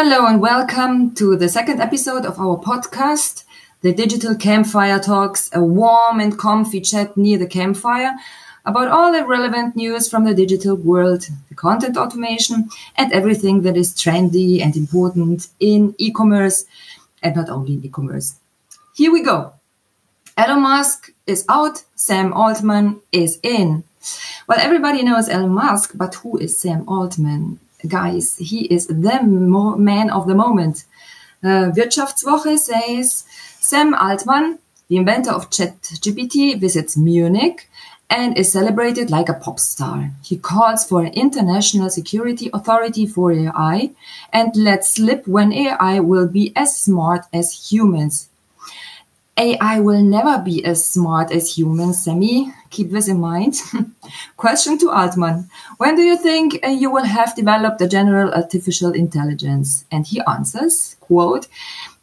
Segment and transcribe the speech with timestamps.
[0.00, 3.42] Hello and welcome to the second episode of our podcast,
[3.80, 8.12] the Digital Campfire Talks, a warm and comfy chat near the campfire
[8.64, 13.76] about all the relevant news from the digital world, the content automation, and everything that
[13.76, 16.64] is trendy and important in e-commerce,
[17.20, 18.36] and not only in e-commerce.
[18.94, 19.54] Here we go.
[20.36, 23.82] Elon Musk is out, Sam Altman is in.
[24.46, 27.58] Well, everybody knows Elon Musk, but who is Sam Altman?
[27.86, 29.22] Guys, he is the
[29.78, 30.84] man of the moment.
[31.42, 33.24] Uh, Wirtschaftswoche says
[33.60, 37.68] Sam Altman, the inventor of ChatGPT, visits Munich
[38.10, 40.10] and is celebrated like a pop star.
[40.22, 43.90] He calls for an international security authority for AI
[44.32, 48.28] and lets slip when AI will be as smart as humans.
[49.38, 52.52] AI will never be as smart as humans, Sammy.
[52.70, 53.54] Keep this in mind.
[54.36, 55.48] Question to Altman.
[55.76, 59.84] When do you think uh, you will have developed a general artificial intelligence?
[59.92, 61.46] And he answers, quote,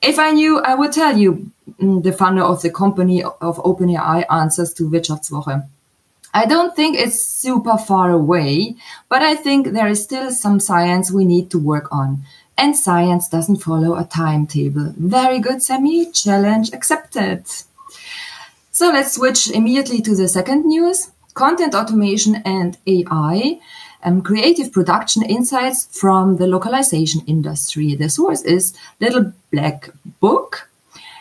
[0.00, 4.24] if I knew, I would tell you, mm, the founder of the company of OpenAI
[4.30, 5.66] answers to Wirtschaftswoche.
[6.32, 8.76] I don't think it's super far away,
[9.08, 12.22] but I think there is still some science we need to work on.
[12.58, 14.94] And science doesn't follow a timetable.
[14.96, 16.10] Very good, Sammy.
[16.10, 17.44] Challenge accepted.
[18.70, 21.10] So let's switch immediately to the second news.
[21.34, 23.60] Content automation and AI.
[24.02, 27.94] Um, creative production insights from the localization industry.
[27.94, 29.90] The source is Little Black
[30.20, 30.70] Book.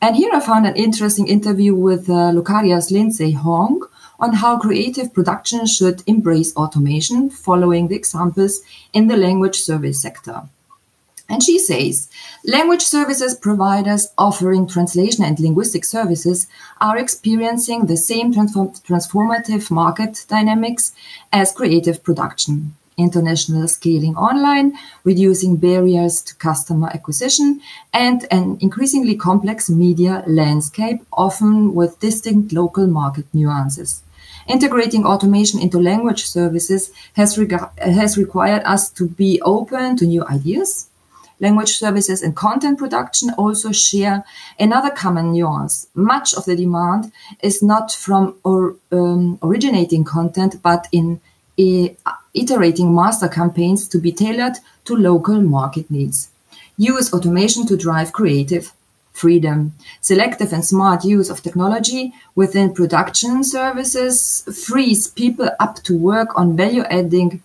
[0.00, 3.82] And here I found an interesting interview with uh, Locaria's Lindsay Hong,
[4.18, 10.42] on how creative production should embrace automation, following the examples in the language service sector.
[11.28, 12.08] And she says,
[12.44, 16.46] language services providers offering translation and linguistic services
[16.80, 20.92] are experiencing the same transform- transformative market dynamics
[21.32, 22.76] as creative production.
[22.96, 24.72] International scaling online,
[25.04, 27.60] reducing barriers to customer acquisition,
[27.92, 34.02] and an increasingly complex media landscape, often with distinct local market nuances.
[34.46, 40.24] Integrating automation into language services has, rega- has required us to be open to new
[40.24, 40.88] ideas.
[41.38, 44.24] Language services and content production also share
[44.58, 45.88] another common nuance.
[45.94, 51.20] Much of the demand is not from or, um, originating content, but in
[52.34, 56.28] iterating master campaigns to be tailored to local market needs.
[56.76, 58.72] Use automation to drive creative
[59.12, 59.72] freedom.
[60.02, 66.56] Selective and smart use of technology within production services frees people up to work on
[66.56, 67.42] value adding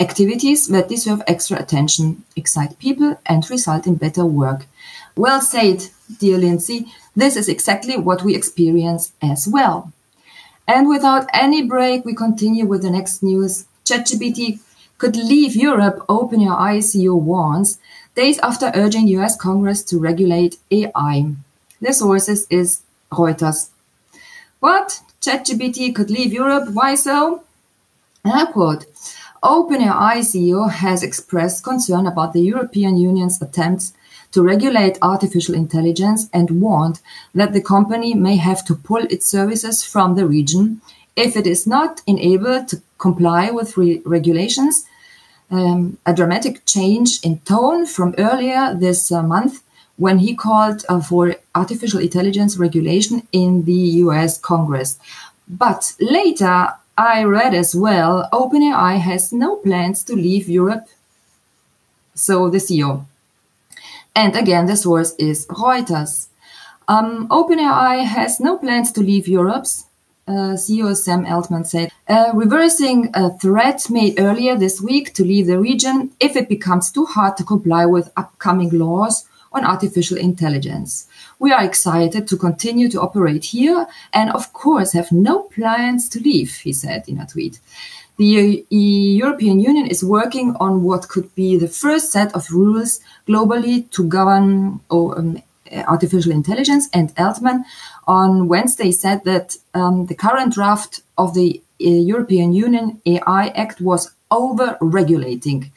[0.00, 4.66] activities that deserve extra attention, excite people, and result in better work.
[5.16, 5.88] Well said,
[6.18, 6.86] dear Lindsay.
[7.16, 9.92] This is exactly what we experience as well.
[10.66, 13.66] And without any break, we continue with the next news.
[13.84, 14.60] ChatGPT
[14.98, 17.78] could leave Europe, OpenAI CEO warns
[18.14, 21.32] days after urging US Congress to regulate AI.
[21.80, 22.80] The sources is
[23.12, 23.70] Reuters.
[24.60, 25.00] What?
[25.20, 26.70] ChatGPT could leave Europe?
[26.70, 27.42] Why so?
[28.24, 28.86] And I quote,
[29.44, 33.92] OpenAI CEO has expressed concern about the European Union's attempts
[34.32, 37.00] to regulate artificial intelligence and warned
[37.34, 40.80] that the company may have to pull its services from the region
[41.14, 44.86] if it is not enabled to comply with re- regulations
[45.50, 49.62] um, a dramatic change in tone from earlier this uh, month
[49.96, 54.98] when he called uh, for artificial intelligence regulation in the US Congress.
[55.46, 60.86] But later, I read as well OpenAI has no plans to leave Europe.
[62.14, 63.06] So the CEO.
[64.14, 66.28] And again, the source is Reuters.
[66.86, 69.86] Um, OpenAI has no plans to leave Europe's
[70.26, 75.46] uh, CEO Sam Altman said, uh, reversing a threat made earlier this week to leave
[75.46, 81.06] the region if it becomes too hard to comply with upcoming laws on artificial intelligence.
[81.38, 86.20] We are excited to continue to operate here and, of course, have no plans to
[86.20, 87.60] leave, he said in a tweet.
[88.16, 93.90] The European Union is working on what could be the first set of rules globally
[93.90, 95.42] to govern or, um,
[95.88, 97.64] artificial intelligence, and Altman
[98.06, 103.80] on Wednesday said that um, the current draft of the uh, European Union AI Act
[103.80, 105.72] was over regulating.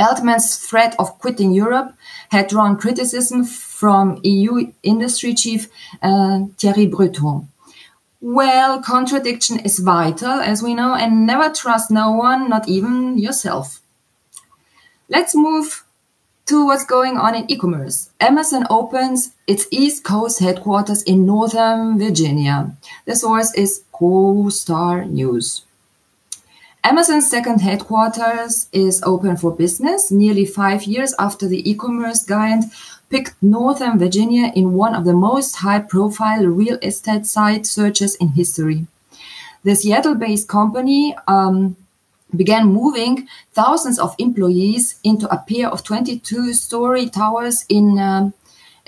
[0.00, 1.94] Altman's threat of quitting Europe
[2.30, 5.68] had drawn criticism from EU industry chief
[6.02, 7.48] uh, Thierry Breton.
[8.22, 13.80] Well, contradiction is vital, as we know, and never trust no one, not even yourself.
[15.08, 15.84] Let's move
[16.46, 18.10] to what's going on in e-commerce.
[18.20, 22.76] Amazon opens its East Coast headquarters in Northern Virginia.
[23.06, 25.62] The source is CoStar News.
[26.82, 32.64] Amazon's second headquarters is open for business nearly five years after the e-commerce giant
[33.10, 38.86] picked Northern Virginia in one of the most high-profile real estate site searches in history.
[39.62, 41.76] The Seattle-based company um,
[42.34, 48.32] began moving thousands of employees into a pair of 22-story towers in um,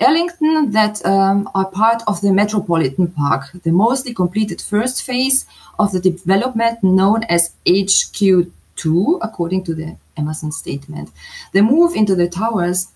[0.01, 5.47] Arlington that um, are part of the Metropolitan Park, the mostly completed first phase
[5.79, 11.11] of the development known as HQ2, according to the Amazon statement.
[11.53, 12.89] The move into the towers,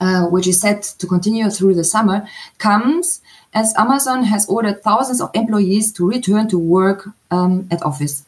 [0.00, 2.26] uh, which is set to continue through the summer,
[2.58, 3.20] comes
[3.54, 8.24] as Amazon has ordered thousands of employees to return to work um, at office.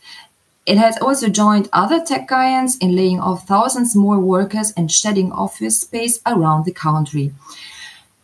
[0.66, 5.30] It has also joined other tech giants in laying off thousands more workers and shedding
[5.30, 7.32] office space around the country.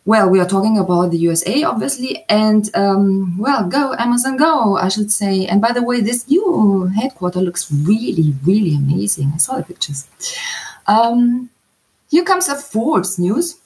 [0.03, 4.75] Well, we are talking about the USA, obviously, and um, well, go Amazon, go!
[4.75, 5.45] I should say.
[5.45, 9.33] And by the way, this new headquarter looks really, really amazing.
[9.35, 10.07] I saw the pictures.
[10.87, 11.51] Um,
[12.09, 13.59] here comes a Forbes news: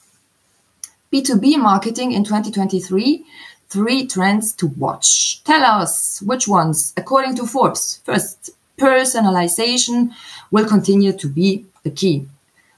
[1.13, 3.23] B2B marketing in 2023.
[3.69, 5.43] Three trends to watch.
[5.45, 8.01] Tell us which ones, according to Forbes.
[8.03, 10.11] First, personalization
[10.51, 12.27] will continue to be the key.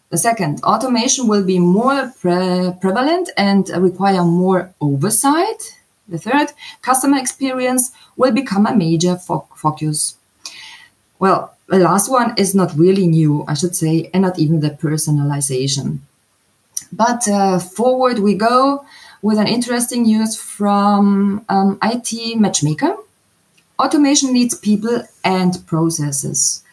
[0.09, 5.75] The second, automation will be more pre prevalent and require more oversight.
[6.07, 10.15] The third, customer experience will become a major fo focus.
[11.19, 14.69] Well, the last one is not really new, I should say, and not even the
[14.69, 15.99] personalization.
[16.91, 18.85] But uh, forward we go
[19.21, 22.95] with an interesting news from um, IT Matchmaker.
[23.79, 26.63] Automation needs people and processes.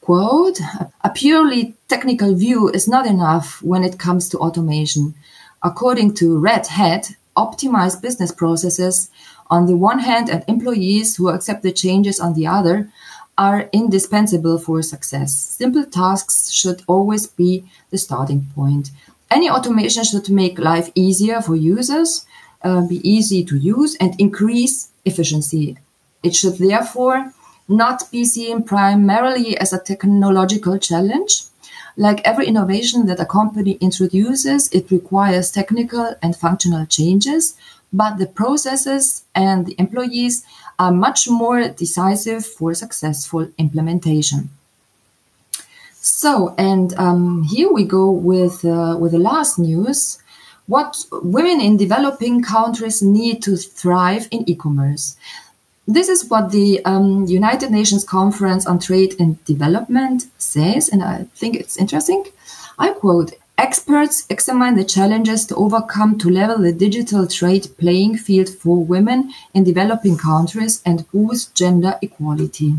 [0.00, 0.58] Quote,
[1.04, 5.14] a purely technical view is not enough when it comes to automation.
[5.62, 9.10] According to Red Hat, optimized business processes
[9.50, 12.88] on the one hand and employees who accept the changes on the other
[13.36, 15.34] are indispensable for success.
[15.34, 18.90] Simple tasks should always be the starting point.
[19.30, 22.26] Any automation should make life easier for users,
[22.62, 25.76] uh, be easy to use, and increase efficiency.
[26.22, 27.32] It should therefore
[27.68, 31.44] not be seen primarily as a technological challenge.
[31.96, 37.56] Like every innovation that a company introduces, it requires technical and functional changes,
[37.92, 40.44] but the processes and the employees
[40.78, 44.50] are much more decisive for successful implementation.
[46.00, 50.18] So, and um, here we go with uh, with the last news.
[50.66, 55.16] What women in developing countries need to thrive in e-commerce.
[55.86, 61.24] This is what the um, United Nations Conference on Trade and Development says, and I
[61.34, 62.24] think it's interesting.
[62.78, 68.48] I quote Experts examine the challenges to overcome to level the digital trade playing field
[68.48, 72.76] for women in developing countries and boost gender equality.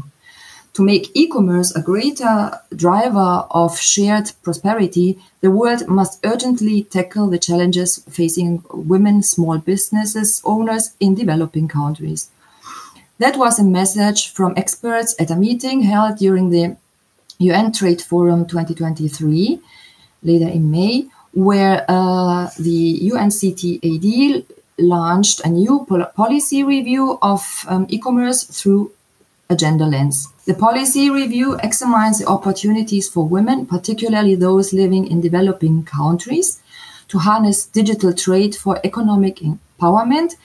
[0.74, 7.30] To make e commerce a greater driver of shared prosperity, the world must urgently tackle
[7.30, 12.30] the challenges facing women small businesses owners in developing countries.
[13.19, 16.77] That was a message from experts at a meeting held during the
[17.38, 19.60] UN Trade Forum 2023,
[20.24, 24.45] later in May, where uh, the UNCTAD
[24.80, 28.92] launched a new pol- policy review of um, e commerce through
[29.49, 30.30] a gender lens.
[30.45, 36.61] The policy review examines the opportunities for women, particularly those living in developing countries,
[37.09, 40.35] to harness digital trade for economic empowerment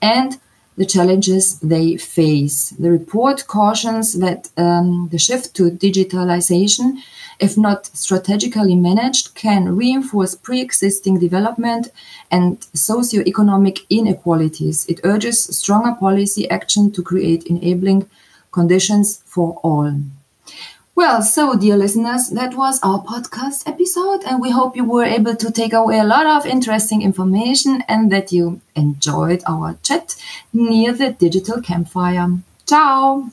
[0.00, 0.38] and
[0.76, 2.70] the challenges they face.
[2.70, 6.96] The report cautions that um, the shift to digitalization,
[7.38, 11.88] if not strategically managed, can reinforce pre existing development
[12.30, 14.86] and socioeconomic inequalities.
[14.86, 18.08] It urges stronger policy action to create enabling
[18.50, 19.92] conditions for all.
[20.94, 25.34] Well, so dear listeners, that was our podcast episode, and we hope you were able
[25.36, 30.16] to take away a lot of interesting information and that you enjoyed our chat
[30.52, 32.28] near the digital campfire.
[32.66, 33.30] Ciao!